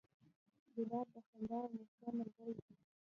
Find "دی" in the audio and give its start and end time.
2.65-2.73